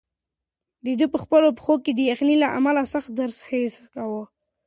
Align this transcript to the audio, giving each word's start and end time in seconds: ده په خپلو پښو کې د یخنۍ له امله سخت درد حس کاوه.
ده 0.99 1.05
په 1.13 1.17
خپلو 1.23 1.47
پښو 1.57 1.75
کې 1.83 1.91
د 1.95 1.99
یخنۍ 2.11 2.35
له 2.43 2.47
امله 2.57 2.81
سخت 2.93 3.09
درد 3.17 3.35
حس 3.49 3.75
کاوه. 3.93 4.23